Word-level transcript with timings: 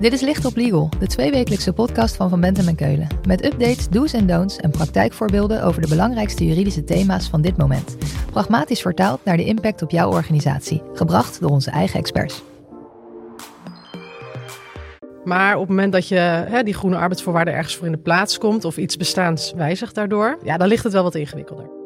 Dit 0.00 0.12
is 0.12 0.20
Licht 0.20 0.44
op 0.44 0.56
Legal, 0.56 0.88
de 0.98 1.06
tweewekelijkse 1.06 1.72
podcast 1.72 2.16
van 2.16 2.30
Van 2.30 2.40
Bentem 2.40 2.68
en 2.68 2.74
Keulen. 2.74 3.06
Met 3.26 3.44
updates, 3.44 3.88
do's 3.88 4.12
en 4.12 4.26
don'ts 4.26 4.56
en 4.56 4.70
praktijkvoorbeelden 4.70 5.62
over 5.62 5.82
de 5.82 5.88
belangrijkste 5.88 6.46
juridische 6.46 6.84
thema's 6.84 7.28
van 7.28 7.40
dit 7.40 7.56
moment. 7.56 7.96
Pragmatisch 8.30 8.80
vertaald 8.80 9.24
naar 9.24 9.36
de 9.36 9.44
impact 9.44 9.82
op 9.82 9.90
jouw 9.90 10.10
organisatie. 10.10 10.82
Gebracht 10.92 11.40
door 11.40 11.50
onze 11.50 11.70
eigen 11.70 11.98
experts. 11.98 12.42
Maar 15.24 15.54
op 15.54 15.60
het 15.60 15.68
moment 15.68 15.92
dat 15.92 16.08
je 16.08 16.44
hè, 16.48 16.62
die 16.62 16.74
groene 16.74 16.96
arbeidsvoorwaarden 16.96 17.54
ergens 17.54 17.76
voor 17.76 17.86
in 17.86 17.92
de 17.92 17.98
plaats 17.98 18.38
komt 18.38 18.64
of 18.64 18.76
iets 18.76 18.96
bestaans 18.96 19.52
wijzigt 19.56 19.94
daardoor, 19.94 20.38
ja, 20.44 20.56
dan 20.56 20.68
ligt 20.68 20.84
het 20.84 20.92
wel 20.92 21.02
wat 21.02 21.14
ingewikkelder. 21.14 21.77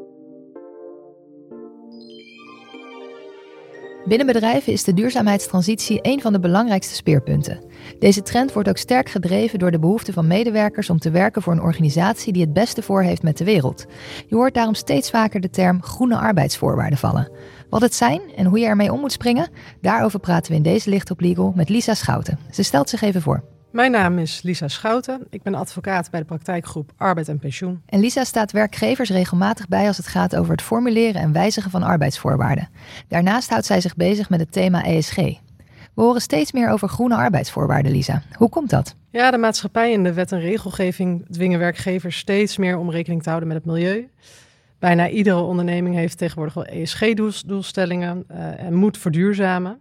Binnen 4.04 4.26
bedrijven 4.26 4.72
is 4.72 4.84
de 4.84 4.94
duurzaamheidstransitie 4.94 5.98
een 6.02 6.20
van 6.20 6.32
de 6.32 6.40
belangrijkste 6.40 6.94
speerpunten. 6.94 7.64
Deze 7.98 8.22
trend 8.22 8.52
wordt 8.52 8.68
ook 8.68 8.76
sterk 8.76 9.08
gedreven 9.08 9.58
door 9.58 9.70
de 9.70 9.78
behoefte 9.78 10.12
van 10.12 10.26
medewerkers 10.26 10.90
om 10.90 10.98
te 10.98 11.10
werken 11.10 11.42
voor 11.42 11.52
een 11.52 11.62
organisatie 11.62 12.32
die 12.32 12.42
het 12.42 12.52
beste 12.52 12.82
voor 12.82 13.02
heeft 13.02 13.22
met 13.22 13.38
de 13.38 13.44
wereld. 13.44 13.86
Je 14.26 14.34
hoort 14.34 14.54
daarom 14.54 14.74
steeds 14.74 15.10
vaker 15.10 15.40
de 15.40 15.50
term 15.50 15.82
groene 15.82 16.16
arbeidsvoorwaarden 16.16 16.98
vallen. 16.98 17.30
Wat 17.70 17.80
het 17.80 17.94
zijn 17.94 18.20
en 18.36 18.46
hoe 18.46 18.58
je 18.58 18.66
ermee 18.66 18.92
om 18.92 19.00
moet 19.00 19.12
springen, 19.12 19.48
daarover 19.80 20.20
praten 20.20 20.50
we 20.50 20.56
in 20.56 20.62
deze 20.62 20.90
Licht 20.90 21.10
op 21.10 21.20
Legal 21.20 21.52
met 21.56 21.68
Lisa 21.68 21.94
Schouten. 21.94 22.38
Ze 22.50 22.62
stelt 22.62 22.88
zich 22.88 23.02
even 23.02 23.22
voor. 23.22 23.44
Mijn 23.72 23.90
naam 23.90 24.18
is 24.18 24.42
Lisa 24.42 24.68
Schouten. 24.68 25.26
Ik 25.30 25.42
ben 25.42 25.54
advocaat 25.54 26.10
bij 26.10 26.20
de 26.20 26.26
praktijkgroep 26.26 26.92
Arbeid 26.96 27.28
en 27.28 27.38
Pensioen. 27.38 27.82
En 27.86 28.00
Lisa 28.00 28.24
staat 28.24 28.52
werkgevers 28.52 29.10
regelmatig 29.10 29.68
bij 29.68 29.86
als 29.86 29.96
het 29.96 30.06
gaat 30.06 30.36
over 30.36 30.52
het 30.52 30.62
formuleren 30.62 31.20
en 31.20 31.32
wijzigen 31.32 31.70
van 31.70 31.82
arbeidsvoorwaarden. 31.82 32.68
Daarnaast 33.08 33.50
houdt 33.50 33.66
zij 33.66 33.80
zich 33.80 33.96
bezig 33.96 34.30
met 34.30 34.40
het 34.40 34.52
thema 34.52 34.84
ESG. 34.84 35.16
We 35.94 36.02
horen 36.02 36.20
steeds 36.20 36.52
meer 36.52 36.68
over 36.68 36.88
groene 36.88 37.16
arbeidsvoorwaarden, 37.16 37.92
Lisa. 37.92 38.22
Hoe 38.32 38.48
komt 38.48 38.70
dat? 38.70 38.96
Ja, 39.10 39.30
de 39.30 39.38
maatschappij 39.38 39.94
en 39.94 40.02
de 40.02 40.12
wet 40.12 40.32
en 40.32 40.40
regelgeving 40.40 41.26
dwingen 41.30 41.58
werkgevers 41.58 42.18
steeds 42.18 42.56
meer 42.56 42.78
om 42.78 42.90
rekening 42.90 43.22
te 43.22 43.28
houden 43.28 43.48
met 43.48 43.58
het 43.58 43.66
milieu. 43.66 44.08
Bijna 44.78 45.08
iedere 45.08 45.40
onderneming 45.40 45.94
heeft 45.94 46.18
tegenwoordig 46.18 46.54
wel 46.54 46.64
ESG-doelstellingen 46.64 48.24
uh, 48.30 48.60
en 48.60 48.74
moet 48.74 48.98
verduurzamen. 48.98 49.78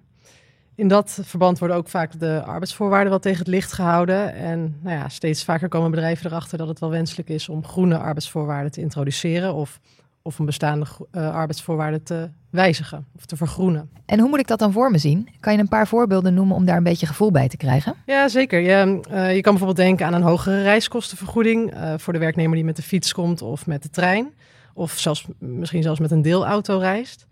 In 0.75 0.88
dat 0.88 1.19
verband 1.23 1.59
worden 1.59 1.77
ook 1.77 1.88
vaak 1.88 2.19
de 2.19 2.44
arbeidsvoorwaarden 2.45 3.09
wel 3.09 3.19
tegen 3.19 3.39
het 3.39 3.47
licht 3.47 3.73
gehouden. 3.73 4.33
En 4.33 4.78
nou 4.81 4.97
ja, 4.97 5.09
steeds 5.09 5.44
vaker 5.44 5.69
komen 5.69 5.91
bedrijven 5.91 6.25
erachter 6.25 6.58
dat 6.58 6.67
het 6.67 6.80
wel 6.80 6.89
wenselijk 6.89 7.30
is 7.30 7.50
om 7.50 7.66
groene 7.66 7.97
arbeidsvoorwaarden 7.97 8.72
te 8.72 8.81
introduceren 8.81 9.53
of, 9.53 9.80
of 10.22 10.39
een 10.39 10.45
bestaande 10.45 10.86
uh, 11.11 11.33
arbeidsvoorwaarden 11.33 12.03
te 12.03 12.30
wijzigen 12.50 13.05
of 13.16 13.25
te 13.25 13.36
vergroenen. 13.36 13.89
En 14.05 14.19
hoe 14.19 14.30
moet 14.30 14.39
ik 14.39 14.47
dat 14.47 14.59
dan 14.59 14.72
voor 14.72 14.91
me 14.91 14.97
zien? 14.97 15.28
Kan 15.39 15.53
je 15.53 15.59
een 15.59 15.67
paar 15.67 15.88
voorbeelden 15.88 16.33
noemen 16.33 16.55
om 16.55 16.66
daar 16.66 16.78
een 16.78 16.83
beetje 16.83 17.06
gevoel 17.06 17.31
bij 17.31 17.47
te 17.47 17.58
krijgen? 17.58 17.95
Ja, 18.06 18.28
zeker. 18.28 18.59
Je, 18.59 19.00
uh, 19.11 19.35
je 19.35 19.41
kan 19.41 19.53
bijvoorbeeld 19.53 19.88
denken 19.88 20.06
aan 20.06 20.13
een 20.13 20.22
hogere 20.22 20.61
reiskostenvergoeding 20.61 21.73
uh, 21.73 21.94
voor 21.97 22.13
de 22.13 22.19
werknemer 22.19 22.56
die 22.56 22.66
met 22.66 22.75
de 22.75 22.81
fiets 22.81 23.13
komt 23.13 23.41
of 23.41 23.67
met 23.67 23.83
de 23.83 23.89
trein. 23.89 24.33
Of 24.73 24.91
zelfs, 24.91 25.25
misschien 25.39 25.83
zelfs 25.83 26.00
met 26.00 26.11
een 26.11 26.22
deelauto 26.22 26.78
reist. 26.78 27.28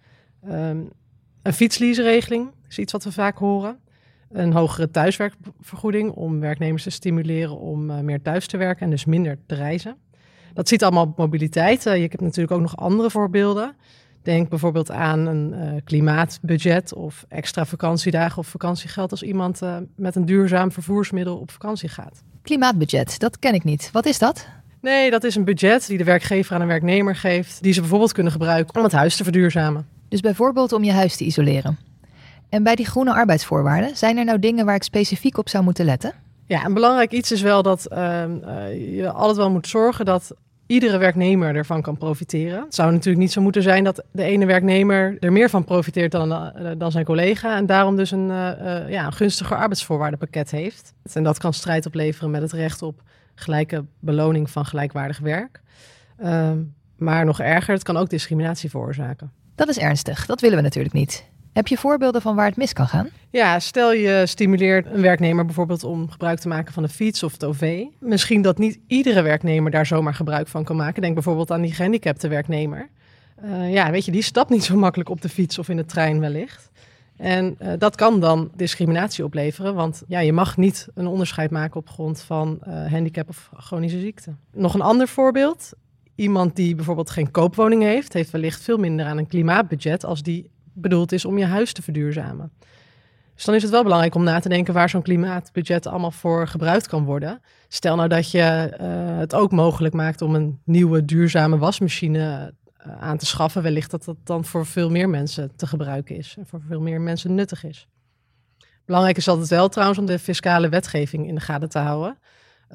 Um, 0.47 0.89
een 1.41 1.53
fietsleaseregeling 1.53 2.49
is 2.69 2.79
iets 2.79 2.91
wat 2.91 3.03
we 3.03 3.11
vaak 3.11 3.37
horen. 3.37 3.77
Een 4.31 4.53
hogere 4.53 4.91
thuiswerkvergoeding 4.91 6.11
om 6.11 6.39
werknemers 6.39 6.83
te 6.83 6.89
stimuleren 6.89 7.57
om 7.57 7.89
uh, 7.89 7.99
meer 7.99 8.21
thuis 8.21 8.47
te 8.47 8.57
werken 8.57 8.83
en 8.83 8.89
dus 8.89 9.05
minder 9.05 9.37
te 9.45 9.55
reizen. 9.55 9.95
Dat 10.53 10.67
ziet 10.67 10.83
allemaal 10.83 11.03
op 11.03 11.17
mobiliteit. 11.17 11.83
Je 11.83 11.89
hebt 11.89 12.21
natuurlijk 12.21 12.51
ook 12.51 12.61
nog 12.61 12.77
andere 12.77 13.09
voorbeelden. 13.09 13.75
Denk 14.21 14.49
bijvoorbeeld 14.49 14.91
aan 14.91 15.25
een 15.25 15.53
uh, 15.53 15.81
klimaatbudget 15.83 16.93
of 16.93 17.25
extra 17.27 17.65
vakantiedagen 17.65 18.37
of 18.37 18.47
vakantiegeld 18.47 19.11
als 19.11 19.23
iemand 19.23 19.61
met 19.95 20.15
een 20.15 20.25
duurzaam 20.25 20.71
vervoersmiddel 20.71 21.37
op 21.37 21.52
vakantie 21.52 21.89
gaat. 21.89 22.23
Klimaatbudget, 22.41 23.19
dat 23.19 23.39
ken 23.39 23.53
ik 23.53 23.63
niet. 23.63 23.89
Wat 23.91 24.05
is 24.05 24.19
dat? 24.19 24.47
Nee, 24.81 25.09
dat 25.11 25.23
is 25.23 25.35
een 25.35 25.43
budget 25.43 25.87
die 25.87 25.97
de 25.97 26.03
werkgever 26.03 26.55
aan 26.55 26.61
een 26.61 26.67
werknemer 26.67 27.15
geeft, 27.15 27.63
die 27.63 27.73
ze 27.73 27.79
bijvoorbeeld 27.79 28.11
kunnen 28.11 28.31
gebruiken 28.31 28.75
om 28.75 28.83
het 28.83 28.91
huis 28.91 29.15
te 29.15 29.23
verduurzamen. 29.23 29.87
Dus 30.08 30.19
bijvoorbeeld 30.21 30.73
om 30.73 30.83
je 30.83 30.91
huis 30.91 31.15
te 31.15 31.23
isoleren. 31.23 31.77
En 32.49 32.64
bij 32.64 32.76
die 32.76 32.86
groene 32.86 33.14
arbeidsvoorwaarden, 33.14 33.98
zijn 33.98 34.17
er 34.17 34.26
nou 34.26 34.39
dingen 34.39 34.65
waar 34.65 34.76
ik 34.76 34.83
specifiek 34.83 35.37
op 35.37 35.49
zou 35.49 35.64
moeten 35.64 35.86
letten? 35.86 36.14
Ja, 36.45 36.65
een 36.65 36.73
belangrijk 36.73 37.11
iets 37.11 37.32
is 37.32 37.42
wel 37.42 37.64
dat 37.64 37.87
uh, 37.92 37.98
uh, 37.98 38.95
je 38.95 39.11
altijd 39.11 39.37
wel 39.37 39.52
moet 39.52 39.67
zorgen 39.67 40.05
dat 40.05 40.32
iedere 40.65 40.98
werknemer 40.98 41.55
ervan 41.55 41.82
kan 41.82 41.98
profiteren. 41.98 42.64
Het 42.64 42.76
zou 42.76 42.92
natuurlijk 42.92 43.17
niet 43.17 43.32
zo 43.32 43.42
moeten 43.42 43.64
zijn 43.64 43.83
dat 43.83 44.04
de 44.11 44.23
ene 44.23 44.45
werknemer 44.45 45.17
er 45.20 45.32
meer 45.32 45.49
van 45.49 45.64
profiteert 45.64 46.11
dan, 46.11 46.32
uh, 46.32 46.71
dan 46.77 46.92
zijn 46.92 47.05
collega 47.05 47.55
en 47.55 47.65
daarom 47.65 47.95
dus 47.95 48.11
een, 48.11 48.27
ja, 48.88 49.05
een 49.05 49.14
gunstiger 49.14 49.58
arbeidsvoorwaardenpakket 49.58 50.52
heeft. 50.52 50.93
En 51.14 51.23
dat 51.23 51.38
kan 51.38 51.54
strijd 51.54 51.86
opleveren 51.86 52.32
met 52.32 52.42
het 52.42 52.52
recht 52.52 52.82
op 52.82 53.02
gelijke 53.36 53.86
beloning 53.99 54.49
van 54.49 54.65
gelijkwaardig 54.65 55.20
werk. 55.20 55.61
Ehm, 56.17 56.58
maar 56.98 57.26
nog 57.26 57.39
erger, 57.39 57.73
het 57.73 57.83
kan 57.83 57.98
ook 57.98 58.09
discriminatie 58.09 58.70
veroorzaken. 58.70 59.32
Dat 59.55 59.67
is 59.67 59.77
ernstig, 59.77 60.26
dat 60.26 60.42
willen 60.42 60.58
we 60.58 60.64
natuurlijk 60.64 60.93
niet. 60.93 61.26
Heb 61.54 61.67
je 61.67 61.77
voorbeelden 61.77 62.21
van 62.21 62.36
waar 62.36 62.45
het 62.45 62.58
mis 62.58 62.73
kan 62.73 62.87
gaan? 62.87 63.10
Ja, 63.30 63.60
stel 63.60 63.93
je 63.93 64.23
stimuleert 64.26 64.86
een 64.86 65.02
werknemer 65.02 65.45
bijvoorbeeld 65.45 65.83
om 65.83 66.10
gebruik 66.10 66.39
te 66.39 66.48
maken 66.48 66.73
van 66.73 66.83
de 66.83 66.89
fiets 66.89 67.23
of 67.23 67.32
het 67.32 67.45
OV. 67.45 67.83
Misschien 67.99 68.42
dat 68.42 68.58
niet 68.58 68.80
iedere 68.87 69.21
werknemer 69.21 69.71
daar 69.71 69.86
zomaar 69.86 70.14
gebruik 70.14 70.48
van 70.48 70.64
kan 70.64 70.76
maken. 70.76 71.02
Denk 71.02 71.14
bijvoorbeeld 71.14 71.52
aan 71.52 71.61
die 71.61 71.73
gehandicapte 71.73 72.27
werknemer. 72.27 72.89
Uh, 73.45 73.73
ja, 73.73 73.92
weet 73.92 74.05
je, 74.05 74.11
die 74.11 74.21
stapt 74.21 74.49
niet 74.49 74.64
zo 74.64 74.76
makkelijk 74.76 75.09
op 75.09 75.21
de 75.21 75.30
fiets 75.30 75.59
of 75.59 75.70
in 75.70 75.77
de 75.77 75.86
trein 75.86 76.20
wellicht. 76.20 76.70
En 77.17 77.58
uh, 77.61 77.73
dat 77.77 77.95
kan 77.95 78.20
dan 78.20 78.52
discriminatie 78.55 79.23
opleveren, 79.23 79.76
want 79.76 80.04
ja, 80.08 80.20
je 80.20 80.33
mag 80.33 80.58
niet 80.58 80.88
een 80.93 81.08
onderscheid 81.08 81.52
maken 81.52 81.80
op 81.80 81.89
grond 81.89 82.21
van 82.21 82.59
uh, 82.67 82.92
handicap 82.92 83.30
of 83.30 83.49
chronische 83.58 83.99
ziekte. 83.99 84.36
Nog 84.54 84.73
een 84.73 84.82
ander 84.82 85.08
voorbeeld. 85.08 85.71
Iemand 86.15 86.55
die 86.55 86.76
bijvoorbeeld 86.76 87.09
geen 87.09 87.32
koopwoning 87.32 87.83
heeft, 87.83 88.14
heeft 88.14 88.32
wellicht 88.32 88.61
veel 88.61 88.77
minder 88.77 89.05
aan 89.05 89.17
een 89.17 89.27
klimaatbudget 89.27 90.05
als 90.05 90.23
die 90.23 90.49
bedoeld 90.81 91.11
is 91.11 91.25
om 91.25 91.37
je 91.37 91.45
huis 91.45 91.73
te 91.73 91.81
verduurzamen. 91.81 92.51
Dus 93.35 93.47
dan 93.47 93.55
is 93.55 93.63
het 93.63 93.71
wel 93.71 93.83
belangrijk 93.83 94.15
om 94.15 94.23
na 94.23 94.39
te 94.39 94.49
denken 94.49 94.73
waar 94.73 94.89
zo'n 94.89 95.01
klimaatbudget 95.01 95.87
allemaal 95.87 96.11
voor 96.11 96.47
gebruikt 96.47 96.87
kan 96.87 97.03
worden. 97.03 97.41
Stel 97.67 97.95
nou 97.95 98.07
dat 98.07 98.31
je 98.31 98.77
uh, 98.81 99.17
het 99.17 99.35
ook 99.35 99.51
mogelijk 99.51 99.93
maakt 99.93 100.21
om 100.21 100.35
een 100.35 100.59
nieuwe 100.63 101.05
duurzame 101.05 101.57
wasmachine 101.57 102.53
uh, 102.87 103.01
aan 103.01 103.17
te 103.17 103.25
schaffen. 103.25 103.63
Wellicht 103.63 103.91
dat 103.91 104.03
dat 104.03 104.17
dan 104.23 104.45
voor 104.45 104.65
veel 104.65 104.89
meer 104.89 105.09
mensen 105.09 105.51
te 105.55 105.67
gebruiken 105.67 106.15
is 106.15 106.35
en 106.37 106.45
voor 106.45 106.61
veel 106.67 106.81
meer 106.81 107.01
mensen 107.01 107.35
nuttig 107.35 107.63
is. 107.63 107.87
Belangrijk 108.85 109.17
is 109.17 109.27
altijd 109.27 109.49
wel 109.49 109.69
trouwens 109.69 109.99
om 109.99 110.05
de 110.05 110.19
fiscale 110.19 110.69
wetgeving 110.69 111.27
in 111.27 111.35
de 111.35 111.41
gaten 111.41 111.69
te 111.69 111.79
houden. 111.79 112.17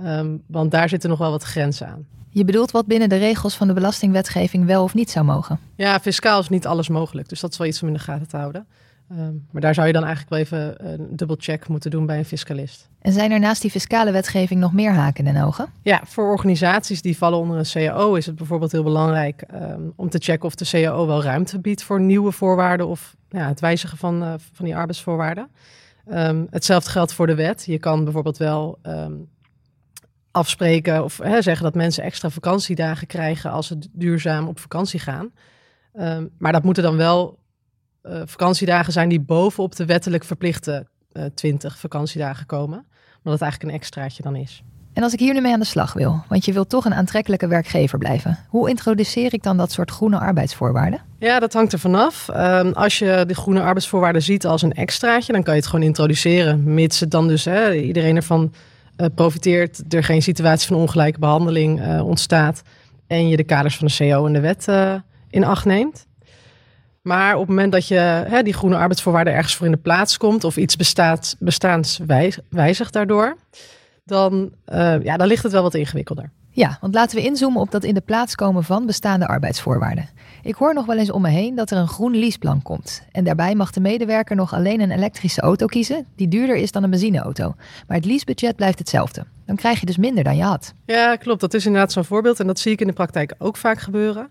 Um, 0.01 0.43
want 0.47 0.71
daar 0.71 0.89
zitten 0.89 1.11
nog 1.11 1.19
wel 1.19 1.31
wat 1.31 1.43
grenzen 1.43 1.89
aan. 1.89 2.07
Je 2.29 2.45
bedoelt 2.45 2.71
wat 2.71 2.87
binnen 2.87 3.09
de 3.09 3.17
regels 3.17 3.55
van 3.55 3.67
de 3.67 3.73
belastingwetgeving 3.73 4.67
wel 4.67 4.83
of 4.83 4.95
niet 4.95 5.11
zou 5.11 5.25
mogen? 5.25 5.59
Ja, 5.77 6.01
fiscaal 6.01 6.41
is 6.41 6.49
niet 6.49 6.67
alles 6.67 6.89
mogelijk. 6.89 7.29
Dus 7.29 7.41
dat 7.41 7.51
is 7.53 7.59
wel 7.59 7.67
iets 7.67 7.83
om 7.83 7.89
in 7.89 7.95
de 7.95 8.01
gaten 8.01 8.29
te 8.29 8.37
houden. 8.37 8.67
Um, 9.13 9.47
maar 9.51 9.61
daar 9.63 9.75
zou 9.75 9.87
je 9.87 9.93
dan 9.93 10.05
eigenlijk 10.05 10.33
wel 10.33 10.41
even 10.41 10.93
een 10.93 11.17
dubbelcheck 11.17 11.69
moeten 11.69 11.91
doen 11.91 12.07
bij 12.07 12.19
een 12.19 12.25
fiscalist. 12.25 12.89
En 13.01 13.13
zijn 13.13 13.31
er 13.31 13.41
naast 13.41 13.63
die 13.63 13.71
fiscale 13.71 14.13
wetgeving 14.13 14.61
nog 14.61 14.73
meer 14.73 14.93
haken 14.93 15.27
en 15.27 15.43
ogen? 15.43 15.69
Ja, 15.83 16.01
voor 16.05 16.31
organisaties 16.31 17.03
die 17.03 17.17
vallen 17.17 17.39
onder 17.39 17.59
een 17.59 17.65
CAO 17.73 18.15
is 18.15 18.27
het 18.27 18.37
bijvoorbeeld 18.37 18.73
heel 18.73 18.83
belangrijk 18.83 19.45
um, 19.55 19.93
om 19.97 20.09
te 20.09 20.19
checken 20.19 20.47
of 20.47 20.55
de 20.55 20.67
CAO 20.71 21.07
wel 21.07 21.23
ruimte 21.23 21.59
biedt 21.59 21.83
voor 21.83 22.01
nieuwe 22.01 22.33
voorwaarden 22.33 22.87
of 22.87 23.17
ja, 23.29 23.49
het 23.49 23.61
wijzigen 23.61 23.99
van, 23.99 24.23
uh, 24.23 24.35
van 24.53 24.65
die 24.65 24.77
arbeidsvoorwaarden. 24.77 25.49
Um, 26.13 26.47
hetzelfde 26.51 26.91
geldt 26.91 27.13
voor 27.13 27.27
de 27.27 27.35
wet. 27.35 27.65
Je 27.67 27.79
kan 27.79 28.05
bijvoorbeeld 28.05 28.37
wel 28.37 28.79
afspreken 30.35 31.05
of 31.05 31.19
hè, 31.19 31.43
zeggen 31.43 31.65
dat 31.65 31.75
mensen 31.75 32.05
extra 32.05 32.31
vakantiedagen 32.31 33.07
krijgen 33.07 33.51
als 33.51 33.67
ze 33.67 33.79
duurzaam 33.93 34.49
op 34.49 34.59
vakantie 34.59 35.01
gaan. 35.01 35.31
Um, 35.95 36.31
maar 36.39 36.53
dat 36.53 36.63
moeten 36.63 36.83
dan 36.83 36.97
wel 36.97 37.39
uh, 38.03 38.23
vakantiedagen 38.25 38.93
zijn 38.93 39.09
die 39.09 39.21
bovenop 39.21 39.77
de 39.77 39.85
wettelijk 39.85 40.25
verplichte 40.25 40.87
uh, 41.13 41.25
20 41.35 41.79
vakantiedagen 41.79 42.47
komen. 42.47 42.79
Omdat 43.17 43.33
het 43.33 43.43
eigenlijk 43.43 43.73
een 43.73 43.79
extraatje 43.79 44.23
dan 44.23 44.37
is. 44.37 44.63
En 44.93 45.03
als 45.03 45.13
ik 45.13 45.19
hier 45.19 45.35
nu 45.35 45.41
mee 45.41 45.53
aan 45.53 45.61
de 45.61 45.67
slag 45.67 45.93
wil, 45.93 46.25
want 46.29 46.45
je 46.45 46.53
wilt 46.53 46.69
toch 46.69 46.85
een 46.85 46.95
aantrekkelijke 46.95 47.47
werkgever 47.47 47.99
blijven, 47.99 48.39
hoe 48.49 48.69
introduceer 48.69 49.33
ik 49.33 49.43
dan 49.43 49.57
dat 49.57 49.73
soort 49.73 49.91
groene 49.91 50.19
arbeidsvoorwaarden? 50.19 51.01
Ja, 51.19 51.41
dat 51.41 51.53
hangt 51.53 51.73
er 51.73 51.79
vanaf. 51.79 52.29
Um, 52.29 52.73
als 52.73 52.99
je 52.99 53.25
de 53.27 53.35
groene 53.35 53.61
arbeidsvoorwaarden 53.61 54.23
ziet 54.23 54.47
als 54.47 54.63
een 54.63 54.73
extraatje, 54.73 55.33
dan 55.33 55.43
kan 55.43 55.55
je 55.55 55.61
het 55.61 55.69
gewoon 55.69 55.85
introduceren, 55.85 56.75
mits 56.75 57.01
het 57.01 57.11
dan 57.11 57.29
dus 57.29 57.45
hè, 57.45 57.75
iedereen 57.75 58.17
ervan 58.17 58.53
uh, 58.97 59.07
profiteert, 59.15 59.95
er 59.95 60.05
geen 60.05 60.23
situatie 60.23 60.69
van 60.69 60.77
ongelijke 60.77 61.19
behandeling 61.19 61.81
uh, 61.81 62.07
ontstaat 62.07 62.63
en 63.07 63.29
je 63.29 63.37
de 63.37 63.45
kaders 63.45 63.77
van 63.77 63.87
de 63.87 63.95
CO 63.97 64.27
en 64.27 64.33
de 64.33 64.41
wet 64.41 64.67
uh, 64.69 64.95
in 65.31 65.45
acht 65.45 65.65
neemt. 65.65 66.07
Maar 67.03 67.35
op 67.35 67.41
het 67.41 67.49
moment 67.49 67.73
dat 67.73 67.89
je 67.89 67.95
hè, 68.29 68.43
die 68.43 68.53
groene 68.53 68.77
arbeidsvoorwaarden 68.77 69.33
ergens 69.33 69.57
voor 69.57 69.67
in 69.67 69.73
de 69.73 69.79
plaats 69.79 70.17
komt 70.17 70.45
of 70.45 70.57
iets 70.57 70.77
bestaat, 70.77 71.37
bestaans 71.39 72.01
wijzigt 72.49 72.93
daardoor, 72.93 73.37
dan, 74.05 74.53
ja, 75.03 75.17
dan 75.17 75.27
ligt 75.27 75.43
het 75.43 75.53
wel 75.53 75.63
wat 75.63 75.75
ingewikkelder. 75.75 76.31
Ja, 76.57 76.79
want 76.81 76.95
laten 76.95 77.17
we 77.17 77.25
inzoomen 77.25 77.61
op 77.61 77.71
dat 77.71 77.85
in 77.85 77.95
de 77.95 78.01
plaats 78.01 78.35
komen 78.35 78.65
van 78.65 78.87
bestaande 78.87 79.27
arbeidsvoorwaarden. 79.27 80.09
Ik 80.43 80.55
hoor 80.55 80.75
nog 80.75 80.87
wel 80.87 80.99
eens 80.99 81.11
om 81.11 81.23
me 81.23 81.29
heen 81.29 81.55
dat 81.55 81.71
er 81.71 81.79
een 81.79 81.89
groen 81.89 82.17
leaseplan 82.17 82.63
komt. 82.63 83.03
En 83.13 83.25
daarbij 83.25 83.55
mag 83.55 83.71
de 83.71 83.81
medewerker 83.81 84.37
nog 84.37 84.55
alleen 84.55 84.81
een 84.81 84.91
elektrische 84.91 85.41
auto 85.41 85.67
kiezen, 85.67 86.07
die 86.17 86.29
duurder 86.29 86.57
is 86.57 86.73
dan 86.73 86.83
een 86.83 86.91
benzineauto. 86.91 87.55
Maar 87.87 87.97
het 87.97 88.07
leasebudget 88.07 88.57
blijft 88.57 88.79
hetzelfde. 88.79 89.25
Dan 89.47 89.57
krijg 89.57 89.81
je 89.81 89.87
dus 89.87 89.97
minder 89.97 90.25
dan 90.25 90.37
je 90.37 90.43
had. 90.43 90.75
Ja, 90.87 91.17
klopt. 91.17 91.41
Dat 91.41 91.55
is 91.55 91.67
inderdaad 91.67 91.93
zo'n 91.93 92.05
voorbeeld. 92.05 92.41
En 92.41 92.47
dat 92.47 92.59
zie 92.59 92.73
ik 92.73 92.81
in 92.81 92.87
de 92.87 92.93
praktijk 92.93 93.35
ook 93.39 93.57
vaak 93.57 93.79
gebeuren. 93.79 94.29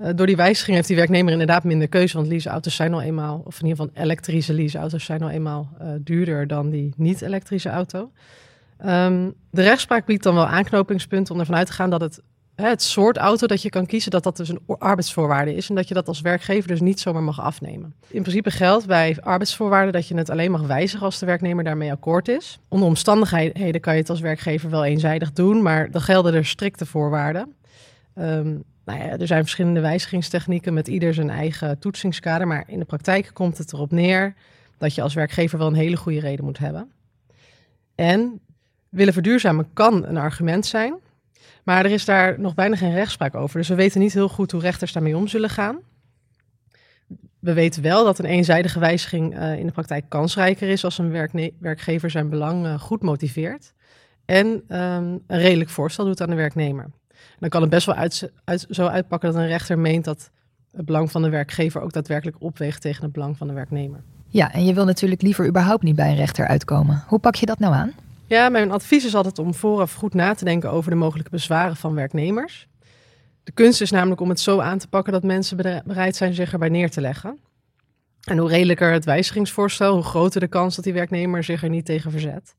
Uh, 0.00 0.08
door 0.14 0.26
die 0.26 0.36
wijziging 0.36 0.76
heeft 0.76 0.88
die 0.88 0.96
werknemer 0.96 1.32
inderdaad 1.32 1.64
minder 1.64 1.88
keuze. 1.88 2.16
Want 2.16 2.28
leaseauto's 2.28 2.74
zijn 2.74 2.94
al 2.94 3.02
eenmaal, 3.02 3.42
of 3.44 3.60
in 3.60 3.66
ieder 3.66 3.84
geval 3.84 4.02
elektrische 4.02 4.52
leaseauto's 4.52 5.04
zijn 5.04 5.22
al 5.22 5.30
eenmaal 5.30 5.68
uh, 5.80 5.88
duurder 6.00 6.46
dan 6.46 6.70
die 6.70 6.92
niet-elektrische 6.96 7.68
auto. 7.68 8.10
Um, 8.84 9.34
de 9.50 9.62
rechtspraak 9.62 10.06
biedt 10.06 10.22
dan 10.22 10.34
wel 10.34 10.46
aanknopingspunten 10.46 11.34
om 11.34 11.40
ervan 11.40 11.56
uit 11.56 11.66
te 11.66 11.72
gaan 11.72 11.90
dat 11.90 12.00
het, 12.00 12.22
het 12.54 12.82
soort 12.82 13.16
auto 13.16 13.46
dat 13.46 13.62
je 13.62 13.68
kan 13.68 13.86
kiezen, 13.86 14.10
dat 14.10 14.22
dat 14.22 14.36
dus 14.36 14.48
een 14.48 14.60
arbeidsvoorwaarde 14.66 15.54
is. 15.54 15.68
En 15.68 15.74
dat 15.74 15.88
je 15.88 15.94
dat 15.94 16.08
als 16.08 16.20
werkgever 16.20 16.68
dus 16.68 16.80
niet 16.80 17.00
zomaar 17.00 17.22
mag 17.22 17.40
afnemen. 17.40 17.94
In 18.08 18.22
principe 18.22 18.50
geldt 18.50 18.86
bij 18.86 19.16
arbeidsvoorwaarden 19.20 19.92
dat 19.92 20.08
je 20.08 20.16
het 20.16 20.30
alleen 20.30 20.50
mag 20.50 20.62
wijzigen 20.62 21.04
als 21.04 21.18
de 21.18 21.26
werknemer 21.26 21.64
daarmee 21.64 21.92
akkoord 21.92 22.28
is. 22.28 22.58
Onder 22.68 22.88
omstandigheden 22.88 23.80
kan 23.80 23.94
je 23.94 24.00
het 24.00 24.10
als 24.10 24.20
werkgever 24.20 24.70
wel 24.70 24.84
eenzijdig 24.84 25.32
doen, 25.32 25.62
maar 25.62 25.90
dan 25.90 26.00
gelden 26.00 26.34
er 26.34 26.46
strikte 26.46 26.86
voorwaarden. 26.86 27.54
Um, 28.14 28.64
nou 28.84 28.98
ja, 28.98 29.18
er 29.18 29.26
zijn 29.26 29.42
verschillende 29.42 29.80
wijzigingstechnieken 29.80 30.74
met 30.74 30.88
ieder 30.88 31.14
zijn 31.14 31.30
eigen 31.30 31.78
toetsingskader. 31.78 32.46
Maar 32.46 32.64
in 32.66 32.78
de 32.78 32.84
praktijk 32.84 33.30
komt 33.32 33.58
het 33.58 33.72
erop 33.72 33.90
neer 33.90 34.34
dat 34.78 34.94
je 34.94 35.02
als 35.02 35.14
werkgever 35.14 35.58
wel 35.58 35.66
een 35.66 35.74
hele 35.74 35.96
goede 35.96 36.20
reden 36.20 36.44
moet 36.44 36.58
hebben. 36.58 36.90
En 37.94 38.40
willen 38.96 39.12
verduurzamen 39.12 39.66
kan 39.72 40.06
een 40.06 40.16
argument 40.16 40.66
zijn. 40.66 40.94
Maar 41.64 41.84
er 41.84 41.90
is 41.90 42.04
daar 42.04 42.40
nog 42.40 42.54
bijna 42.54 42.76
geen 42.76 42.94
rechtspraak 42.94 43.34
over. 43.34 43.58
Dus 43.58 43.68
we 43.68 43.74
weten 43.74 44.00
niet 44.00 44.12
heel 44.12 44.28
goed 44.28 44.52
hoe 44.52 44.60
rechters 44.60 44.92
daarmee 44.92 45.16
om 45.16 45.28
zullen 45.28 45.50
gaan. 45.50 45.78
We 47.38 47.52
weten 47.52 47.82
wel 47.82 48.04
dat 48.04 48.18
een 48.18 48.24
eenzijdige 48.24 48.78
wijziging 48.78 49.38
uh, 49.38 49.58
in 49.58 49.66
de 49.66 49.72
praktijk 49.72 50.04
kansrijker 50.08 50.68
is 50.68 50.84
als 50.84 50.98
een 50.98 51.28
werkgever 51.58 52.10
zijn 52.10 52.28
belang 52.28 52.64
uh, 52.64 52.80
goed 52.80 53.02
motiveert. 53.02 53.72
En 54.24 54.46
um, 54.46 55.22
een 55.26 55.38
redelijk 55.38 55.70
voorstel 55.70 56.04
doet 56.04 56.20
aan 56.20 56.30
de 56.30 56.36
werknemer 56.36 56.90
dan 57.38 57.48
kan 57.48 57.60
het 57.60 57.70
best 57.70 57.86
wel 57.86 57.94
uit, 57.94 58.30
uit, 58.44 58.66
zo 58.70 58.86
uitpakken 58.86 59.32
dat 59.32 59.40
een 59.40 59.48
rechter 59.48 59.78
meent 59.78 60.04
dat 60.04 60.30
het 60.72 60.86
belang 60.86 61.10
van 61.10 61.22
de 61.22 61.28
werkgever 61.28 61.80
ook 61.80 61.92
daadwerkelijk 61.92 62.36
opweegt 62.40 62.80
tegen 62.80 63.02
het 63.02 63.12
belang 63.12 63.36
van 63.36 63.46
de 63.46 63.52
werknemer. 63.52 64.00
Ja, 64.28 64.52
en 64.52 64.64
je 64.64 64.74
wil 64.74 64.84
natuurlijk 64.84 65.22
liever 65.22 65.46
überhaupt 65.46 65.82
niet 65.82 65.96
bij 65.96 66.10
een 66.10 66.16
rechter 66.16 66.46
uitkomen. 66.46 67.04
Hoe 67.06 67.18
pak 67.18 67.34
je 67.34 67.46
dat 67.46 67.58
nou 67.58 67.74
aan? 67.74 67.92
Ja, 68.28 68.48
mijn 68.48 68.70
advies 68.70 69.04
is 69.04 69.14
altijd 69.14 69.38
om 69.38 69.54
vooraf 69.54 69.94
goed 69.94 70.14
na 70.14 70.34
te 70.34 70.44
denken 70.44 70.70
over 70.70 70.90
de 70.90 70.96
mogelijke 70.96 71.30
bezwaren 71.30 71.76
van 71.76 71.94
werknemers. 71.94 72.68
De 73.44 73.52
kunst 73.52 73.80
is 73.80 73.90
namelijk 73.90 74.20
om 74.20 74.28
het 74.28 74.40
zo 74.40 74.60
aan 74.60 74.78
te 74.78 74.88
pakken 74.88 75.12
dat 75.12 75.22
mensen 75.22 75.56
bereid 75.86 76.16
zijn 76.16 76.34
zich 76.34 76.52
erbij 76.52 76.68
neer 76.68 76.90
te 76.90 77.00
leggen. 77.00 77.38
En 78.24 78.38
hoe 78.38 78.48
redelijker 78.48 78.92
het 78.92 79.04
wijzigingsvoorstel, 79.04 79.94
hoe 79.94 80.02
groter 80.02 80.40
de 80.40 80.48
kans 80.48 80.74
dat 80.74 80.84
die 80.84 80.92
werknemer 80.92 81.44
zich 81.44 81.62
er 81.62 81.68
niet 81.68 81.84
tegen 81.84 82.10
verzet. 82.10 82.54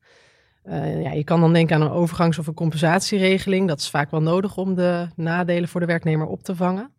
Uh, 0.64 1.02
ja, 1.02 1.12
je 1.12 1.24
kan 1.24 1.40
dan 1.40 1.52
denken 1.52 1.76
aan 1.76 1.82
een 1.82 1.90
overgangs- 1.90 2.38
of 2.38 2.46
een 2.46 2.54
compensatieregeling. 2.54 3.68
Dat 3.68 3.80
is 3.80 3.90
vaak 3.90 4.10
wel 4.10 4.22
nodig 4.22 4.56
om 4.56 4.74
de 4.74 5.08
nadelen 5.16 5.68
voor 5.68 5.80
de 5.80 5.86
werknemer 5.86 6.26
op 6.26 6.42
te 6.42 6.56
vangen. 6.56 6.92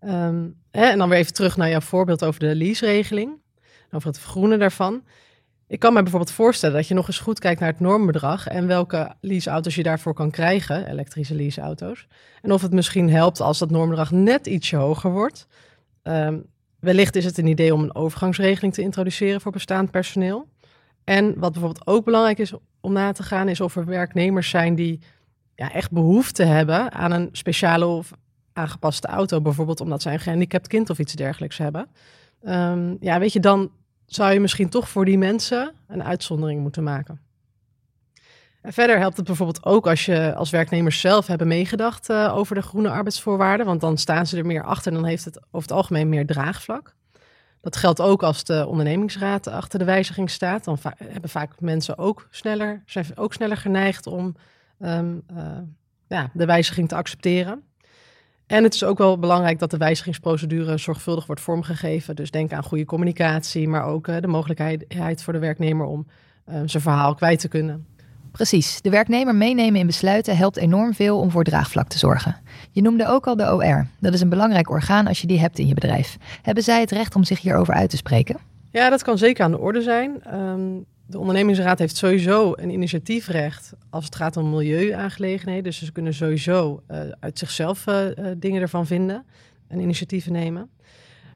Um, 0.00 0.56
hè, 0.70 0.84
en 0.84 0.98
dan 0.98 1.08
weer 1.08 1.18
even 1.18 1.32
terug 1.32 1.56
naar 1.56 1.68
jouw 1.68 1.80
voorbeeld 1.80 2.24
over 2.24 2.40
de 2.40 2.54
lease-regeling. 2.54 3.40
Over 3.90 4.08
het 4.08 4.18
vergroenen 4.18 4.58
daarvan. 4.58 5.02
Ik 5.68 5.78
kan 5.78 5.92
me 5.92 6.02
bijvoorbeeld 6.02 6.32
voorstellen 6.32 6.76
dat 6.76 6.88
je 6.88 6.94
nog 6.94 7.06
eens 7.06 7.18
goed 7.18 7.38
kijkt 7.38 7.60
naar 7.60 7.70
het 7.70 7.80
normbedrag 7.80 8.46
en 8.46 8.66
welke 8.66 9.14
leaseauto's 9.20 9.74
je 9.74 9.82
daarvoor 9.82 10.14
kan 10.14 10.30
krijgen, 10.30 10.90
elektrische 10.90 11.34
leaseauto's. 11.34 12.06
En 12.42 12.52
of 12.52 12.62
het 12.62 12.72
misschien 12.72 13.10
helpt 13.10 13.40
als 13.40 13.58
dat 13.58 13.70
normbedrag 13.70 14.10
net 14.10 14.46
ietsje 14.46 14.76
hoger 14.76 15.10
wordt. 15.10 15.46
Um, 16.02 16.44
wellicht 16.80 17.16
is 17.16 17.24
het 17.24 17.38
een 17.38 17.46
idee 17.46 17.74
om 17.74 17.82
een 17.82 17.94
overgangsregeling 17.94 18.74
te 18.74 18.82
introduceren 18.82 19.40
voor 19.40 19.52
bestaand 19.52 19.90
personeel. 19.90 20.48
En 21.04 21.38
wat 21.38 21.52
bijvoorbeeld 21.52 21.86
ook 21.86 22.04
belangrijk 22.04 22.38
is 22.38 22.52
om 22.80 22.92
na 22.92 23.12
te 23.12 23.22
gaan, 23.22 23.48
is 23.48 23.60
of 23.60 23.76
er 23.76 23.84
werknemers 23.84 24.48
zijn 24.50 24.74
die 24.74 25.00
ja, 25.54 25.72
echt 25.72 25.90
behoefte 25.90 26.42
hebben 26.42 26.92
aan 26.92 27.12
een 27.12 27.28
speciale 27.32 27.86
of 27.86 28.12
aangepaste 28.52 29.06
auto. 29.06 29.40
Bijvoorbeeld 29.40 29.80
omdat 29.80 30.02
zij 30.02 30.12
een 30.12 30.20
gehandicapt 30.20 30.66
kind 30.66 30.90
of 30.90 30.98
iets 30.98 31.12
dergelijks 31.12 31.58
hebben. 31.58 31.88
Um, 32.42 32.96
ja, 33.00 33.18
weet 33.18 33.32
je, 33.32 33.40
dan 33.40 33.70
zou 34.06 34.32
je 34.32 34.40
misschien 34.40 34.68
toch 34.68 34.88
voor 34.88 35.04
die 35.04 35.18
mensen 35.18 35.72
een 35.88 36.02
uitzondering 36.02 36.60
moeten 36.60 36.82
maken. 36.82 37.20
En 38.62 38.72
verder 38.72 38.98
helpt 38.98 39.16
het 39.16 39.26
bijvoorbeeld 39.26 39.64
ook 39.64 39.86
als 39.86 40.04
je 40.04 40.34
als 40.34 40.50
werknemers 40.50 41.00
zelf 41.00 41.26
hebben 41.26 41.48
meegedacht 41.48 42.10
uh, 42.10 42.36
over 42.36 42.54
de 42.54 42.62
groene 42.62 42.90
arbeidsvoorwaarden, 42.90 43.66
want 43.66 43.80
dan 43.80 43.98
staan 43.98 44.26
ze 44.26 44.36
er 44.36 44.46
meer 44.46 44.64
achter 44.64 44.92
en 44.92 44.98
dan 44.98 45.08
heeft 45.08 45.24
het 45.24 45.38
over 45.38 45.68
het 45.68 45.72
algemeen 45.72 46.08
meer 46.08 46.26
draagvlak. 46.26 46.94
Dat 47.60 47.76
geldt 47.76 48.00
ook 48.00 48.22
als 48.22 48.44
de 48.44 48.66
ondernemingsraad 48.66 49.46
achter 49.46 49.78
de 49.78 49.84
wijziging 49.84 50.30
staat. 50.30 50.64
Dan 50.64 50.78
hebben 50.96 51.30
vaak 51.30 51.60
mensen 51.60 51.98
ook 51.98 52.26
sneller, 52.30 52.82
zijn 52.86 53.06
ook 53.14 53.32
sneller 53.32 53.56
geneigd 53.56 54.06
om 54.06 54.36
um, 54.80 55.22
uh, 55.32 55.58
ja, 56.06 56.30
de 56.32 56.46
wijziging 56.46 56.88
te 56.88 56.94
accepteren. 56.94 57.62
En 58.46 58.62
het 58.62 58.74
is 58.74 58.84
ook 58.84 58.98
wel 58.98 59.18
belangrijk 59.18 59.58
dat 59.58 59.70
de 59.70 59.76
wijzigingsprocedure 59.76 60.76
zorgvuldig 60.76 61.26
wordt 61.26 61.40
vormgegeven. 61.40 62.16
Dus 62.16 62.30
denk 62.30 62.52
aan 62.52 62.62
goede 62.62 62.84
communicatie, 62.84 63.68
maar 63.68 63.84
ook 63.84 64.08
uh, 64.08 64.16
de 64.20 64.26
mogelijkheid 64.26 65.22
voor 65.22 65.32
de 65.32 65.38
werknemer 65.38 65.86
om 65.86 66.06
uh, 66.48 66.54
zijn 66.64 66.82
verhaal 66.82 67.14
kwijt 67.14 67.40
te 67.40 67.48
kunnen. 67.48 67.86
Precies, 68.32 68.80
de 68.80 68.90
werknemer 68.90 69.34
meenemen 69.34 69.80
in 69.80 69.86
besluiten 69.86 70.36
helpt 70.36 70.56
enorm 70.56 70.94
veel 70.94 71.18
om 71.18 71.30
voor 71.30 71.44
draagvlak 71.44 71.88
te 71.88 71.98
zorgen. 71.98 72.36
Je 72.70 72.82
noemde 72.82 73.06
ook 73.06 73.26
al 73.26 73.36
de 73.36 73.54
OR. 73.54 73.86
Dat 74.00 74.14
is 74.14 74.20
een 74.20 74.28
belangrijk 74.28 74.70
orgaan 74.70 75.06
als 75.06 75.20
je 75.20 75.26
die 75.26 75.40
hebt 75.40 75.58
in 75.58 75.66
je 75.66 75.74
bedrijf. 75.74 76.16
Hebben 76.42 76.64
zij 76.64 76.80
het 76.80 76.90
recht 76.90 77.14
om 77.14 77.24
zich 77.24 77.40
hierover 77.40 77.74
uit 77.74 77.90
te 77.90 77.96
spreken? 77.96 78.36
Ja, 78.70 78.90
dat 78.90 79.02
kan 79.02 79.18
zeker 79.18 79.44
aan 79.44 79.50
de 79.50 79.58
orde 79.58 79.82
zijn. 79.82 80.34
Um, 80.34 80.84
de 81.06 81.18
ondernemingsraad 81.18 81.78
heeft 81.78 81.96
sowieso 81.96 82.52
een 82.56 82.70
initiatiefrecht 82.70 83.72
als 83.90 84.04
het 84.04 84.16
gaat 84.16 84.36
om 84.36 84.50
milieuaangelegenheden. 84.50 85.64
Dus 85.64 85.84
ze 85.84 85.92
kunnen 85.92 86.14
sowieso 86.14 86.82
uh, 86.90 87.00
uit 87.20 87.38
zichzelf 87.38 87.86
uh, 87.86 88.06
dingen 88.36 88.62
ervan 88.62 88.86
vinden 88.86 89.24
en 89.68 89.80
initiatieven 89.80 90.32
nemen. 90.32 90.70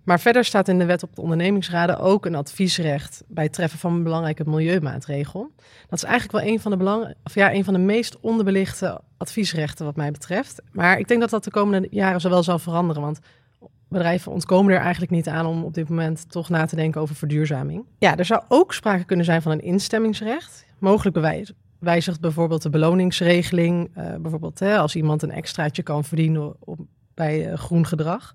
Maar 0.03 0.21
verder 0.21 0.45
staat 0.45 0.69
in 0.69 0.79
de 0.79 0.85
wet 0.85 1.03
op 1.03 1.15
de 1.15 1.21
ondernemingsraden 1.21 1.99
ook 1.99 2.27
een 2.27 2.35
adviesrecht 2.35 3.23
bij 3.27 3.45
het 3.45 3.53
treffen 3.53 3.79
van 3.79 3.93
een 3.93 4.03
belangrijke 4.03 4.51
milieumaatregel. 4.51 5.51
Dat 5.89 5.99
is 5.99 6.05
eigenlijk 6.05 6.45
wel 6.45 6.53
een 6.53 6.61
van 6.61 6.71
de, 6.71 6.77
belang, 6.77 7.15
of 7.25 7.35
ja, 7.35 7.53
een 7.53 7.65
van 7.65 7.75
de 7.75 7.81
meest 7.81 8.21
onderbelichte 8.21 9.01
adviesrechten 9.17 9.85
wat 9.85 9.97
mij 9.97 10.11
betreft. 10.11 10.63
Maar 10.73 10.99
ik 10.99 11.09
denk 11.09 11.21
dat 11.21 11.31
dat 11.31 11.45
de 11.45 11.51
komende 11.51 11.89
jaren 11.91 12.21
zo 12.21 12.29
wel 12.29 12.43
zal 12.43 12.59
veranderen, 12.59 13.03
want 13.03 13.21
bedrijven 13.91 14.33
ontkomen 14.33 14.75
er 14.75 14.81
eigenlijk 14.81 15.13
niet 15.13 15.29
aan 15.29 15.47
om 15.47 15.65
op 15.65 15.75
dit 15.75 15.89
moment 15.89 16.31
toch 16.31 16.49
na 16.49 16.67
te 16.67 16.77
denken 16.77 17.01
over 17.01 17.15
verduurzaming. 17.15 17.85
Ja, 17.99 18.17
er 18.17 18.25
zou 18.25 18.43
ook 18.49 18.75
sprake 18.75 19.05
kunnen 19.05 19.25
zijn 19.25 19.43
van 19.43 19.53
een 19.53 19.63
instemmingsrecht. 19.63 20.65
Mogelijk 20.79 21.15
bewijs, 21.15 21.53
wijzigt 21.79 22.21
bijvoorbeeld 22.21 22.63
de 22.63 22.71
beloningsregeling, 22.71 23.91
uh, 23.97 24.15
bijvoorbeeld 24.21 24.59
hè, 24.59 24.79
als 24.79 24.97
iemand 24.97 25.23
een 25.23 25.31
extraatje 25.31 25.83
kan 25.83 26.05
verdienen 26.05 26.55
op, 26.59 26.79
bij 27.15 27.51
uh, 27.51 27.55
groen 27.55 27.87
gedrag. 27.87 28.35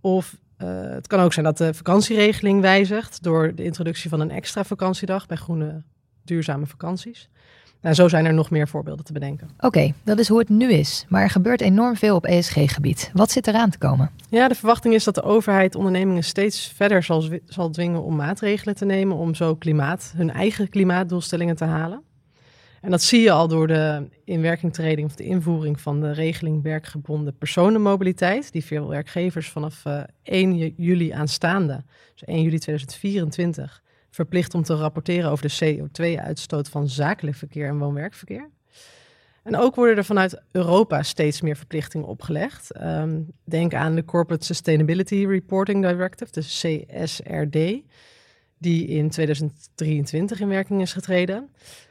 Of 0.00 0.36
uh, 0.58 0.68
het 0.80 1.06
kan 1.06 1.20
ook 1.20 1.32
zijn 1.32 1.44
dat 1.44 1.58
de 1.58 1.74
vakantieregeling 1.74 2.60
wijzigt 2.60 3.22
door 3.22 3.54
de 3.54 3.64
introductie 3.64 4.10
van 4.10 4.20
een 4.20 4.30
extra 4.30 4.64
vakantiedag 4.64 5.26
bij 5.26 5.36
groene 5.36 5.82
duurzame 6.24 6.66
vakanties. 6.66 7.28
Nou, 7.82 7.94
zo 7.94 8.08
zijn 8.08 8.24
er 8.24 8.34
nog 8.34 8.50
meer 8.50 8.68
voorbeelden 8.68 9.04
te 9.04 9.12
bedenken. 9.12 9.48
Oké, 9.60 9.92
dat 10.02 10.18
is 10.18 10.28
hoe 10.28 10.38
het 10.38 10.48
nu 10.48 10.72
is. 10.72 11.04
Maar 11.08 11.22
er 11.22 11.30
gebeurt 11.30 11.60
enorm 11.60 11.96
veel 11.96 12.16
op 12.16 12.24
ESG-gebied. 12.24 13.10
Wat 13.12 13.30
zit 13.30 13.46
eraan 13.46 13.70
te 13.70 13.78
komen? 13.78 14.10
Ja, 14.28 14.48
de 14.48 14.54
verwachting 14.54 14.94
is 14.94 15.04
dat 15.04 15.14
de 15.14 15.22
overheid 15.22 15.74
ondernemingen 15.74 16.24
steeds 16.24 16.72
verder 16.76 17.02
zal, 17.02 17.24
zal 17.46 17.70
dwingen 17.70 18.02
om 18.02 18.16
maatregelen 18.16 18.74
te 18.74 18.84
nemen 18.84 19.16
om 19.16 19.34
zo 19.34 19.54
klimaat, 19.54 20.12
hun 20.16 20.30
eigen 20.30 20.68
klimaatdoelstellingen 20.68 21.56
te 21.56 21.64
halen. 21.64 22.02
En 22.80 22.90
dat 22.90 23.02
zie 23.02 23.20
je 23.20 23.30
al 23.30 23.48
door 23.48 23.66
de 23.66 24.08
inwerkingtreding 24.24 25.06
of 25.06 25.16
de 25.16 25.24
invoering 25.24 25.80
van 25.80 26.00
de 26.00 26.12
regeling 26.12 26.62
werkgebonden 26.62 27.36
personenmobiliteit, 27.36 28.52
die 28.52 28.64
veel 28.64 28.88
werkgevers 28.88 29.48
vanaf 29.48 29.84
uh, 29.86 29.98
eh, 29.98 30.04
1 30.22 30.74
juli 30.76 31.10
aanstaande, 31.10 31.84
dus 32.12 32.24
1 32.24 32.42
juli 32.42 32.58
2024, 32.58 33.82
verplicht 34.10 34.54
om 34.54 34.62
te 34.62 34.74
rapporteren 34.74 35.30
over 35.30 35.48
de 35.48 35.76
CO2-uitstoot 35.76 36.68
van 36.68 36.88
zakelijk 36.88 37.36
verkeer 37.36 37.68
en 37.68 37.78
woon-werkverkeer. 37.78 38.50
En 39.42 39.56
ook 39.56 39.74
worden 39.74 39.96
er 39.96 40.04
vanuit 40.04 40.42
Europa 40.50 41.02
steeds 41.02 41.40
meer 41.40 41.56
verplichtingen 41.56 42.06
opgelegd. 42.06 42.80
Um, 42.82 43.26
denk 43.44 43.74
aan 43.74 43.94
de 43.94 44.04
Corporate 44.04 44.44
Sustainability 44.44 45.26
Reporting 45.26 45.86
Directive, 45.86 46.32
de 46.32 46.40
CSRD, 46.40 47.82
die 48.58 48.86
in 48.86 49.10
2023 49.10 50.40
in 50.40 50.48
werking 50.48 50.80
is 50.80 50.92
getreden. 50.92 51.50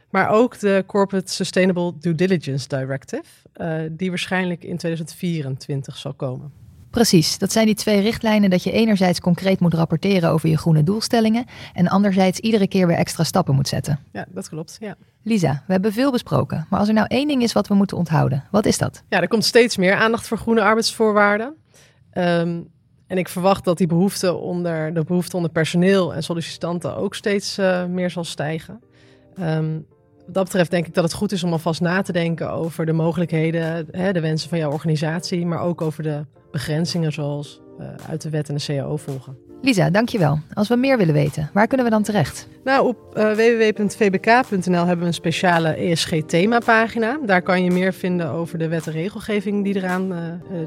Maar 0.10 0.30
ook 0.30 0.60
de 0.60 0.84
Corporate 0.88 1.32
Sustainable 1.32 1.94
Due 2.00 2.16
Diligence 2.16 2.68
Directive, 2.68 3.24
uh, 3.56 3.82
die 3.92 4.10
waarschijnlijk 4.10 4.64
in 4.64 4.78
2024 4.78 5.98
zal 5.98 6.14
komen. 6.14 6.52
Precies, 6.90 7.38
dat 7.38 7.52
zijn 7.52 7.66
die 7.66 7.76
twee 7.76 8.02
richtlijnen 8.02 8.50
dat 8.50 8.64
je 8.64 8.72
enerzijds 8.72 9.20
concreet 9.20 9.60
moet 9.60 9.74
rapporteren 9.74 10.30
over 10.30 10.50
je 10.50 10.58
groene 10.58 10.84
doelstellingen 10.84 11.46
en 11.74 11.88
anderzijds 11.88 12.40
iedere 12.40 12.68
keer 12.68 12.88
weer 12.88 12.98
extra 12.98 13.24
stappen 13.24 13.56
moet 13.56 13.68
zetten. 13.68 14.00
Ja, 14.12 14.26
dat 14.30 14.50
klopt. 14.50 14.78
Ja. 14.80 14.96
Lisa, 15.24 15.64
we 15.68 15.72
hebben 15.72 15.94
veel 15.94 16.12
besproken, 16.12 16.66
maar 16.70 16.80
als 16.80 16.88
er 16.88 16.94
nou 16.94 17.08
één 17.08 17.28
ding 17.28 17.44
is 17.44 17.54
wat 17.54 17.68
we 17.68 17.74
moeten 17.74 17.98
onthouden, 17.98 18.44
wat 18.52 18.66
is 18.66 18.78
dat? 18.78 19.04
ja, 19.10 19.22
er 19.22 19.28
komt 19.28 19.46
steeds 19.46 19.78
meer 19.78 19.96
aandacht 19.96 20.28
voor 20.28 20.38
groene 20.38 20.62
arbeidsvoorwaarden. 20.62 21.56
Ehm, 22.12 22.60
en 23.08 23.18
ik 23.18 23.30
verwacht 23.30 23.64
dat 23.64 23.78
die 23.78 23.88
behoefte 23.88 24.34
onder, 24.34 24.94
de 24.94 25.04
behoefte 25.04 25.36
onder 25.36 25.52
personeel 25.52 26.14
en 26.14 26.24
sollicitanten 26.24 26.96
ook 26.96 27.16
steeds 27.16 27.58
eh, 27.58 27.86
meer 27.86 28.10
zal 28.10 28.24
stijgen. 28.24 28.80
Wat 29.36 29.48
dat 30.32 30.44
betreft 30.44 30.72
denk 30.72 30.88
ik 30.88 30.94
dat 30.94 31.04
het 31.04 31.14
goed 31.14 31.32
is 31.32 31.44
om 31.44 31.52
alvast 31.52 31.82
na 31.82 32.02
te 32.02 32.12
denken 32.12 32.52
over 32.52 32.86
de 32.86 32.94
mogelijkheden, 32.94 33.88
hè, 33.92 34.14
de 34.14 34.20
wensen 34.20 34.50
van 34.50 34.58
jouw 34.58 34.72
organisatie, 34.72 35.46
maar 35.46 35.62
ook 35.62 35.82
over 35.82 36.04
de 36.04 36.26
begrenzingen 36.52 37.14
zoals 37.14 37.62
uh, 37.80 37.88
uit 38.10 38.22
de 38.22 38.30
wet 38.30 38.50
en 38.50 38.56
de 38.56 38.64
CAO 38.66 38.98
volgen. 38.98 39.38
Lisa, 39.62 39.90
dankjewel. 39.90 40.40
Als 40.54 40.68
we 40.68 40.76
meer 40.76 40.98
willen 40.98 41.14
weten, 41.14 41.50
waar 41.54 41.68
kunnen 41.68 41.86
we 41.86 41.92
dan 41.92 42.04
terecht? 42.04 42.48
Nou, 42.64 42.88
op 42.88 43.18
uh, 43.18 43.32
www.vbk.nl 43.32 44.86
hebben 44.86 45.00
we 45.00 45.06
een 45.06 45.14
speciale 45.14 45.70
ESG-themapagina. 45.74 47.20
Daar 47.26 47.42
kan 47.42 47.64
je 47.64 47.72
meer 47.72 47.94
vinden 47.94 48.30
over 48.30 48.58
de 48.58 48.68
wet 48.68 48.88
en 48.88 48.94
regelgeving 48.94 49.64
die, 49.64 49.76
eraan, 49.76 50.12
uh, 50.12 50.18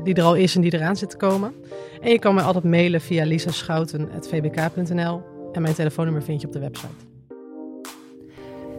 die 0.04 0.14
er 0.14 0.23
al 0.23 0.35
is 0.35 0.54
en 0.54 0.61
die 0.61 0.75
eraan 0.75 0.97
zit 0.97 1.11
te 1.11 1.16
komen. 1.16 1.52
En 2.00 2.11
je 2.11 2.19
kan 2.19 2.35
mij 2.35 2.45
altijd 2.45 2.64
mailen 2.64 3.00
via 3.00 3.25
lisaschouten.vbk.nl. 3.25 5.23
En 5.52 5.62
mijn 5.62 5.75
telefoonnummer 5.75 6.23
vind 6.23 6.40
je 6.40 6.47
op 6.47 6.52
de 6.52 6.61
website. 6.61 7.12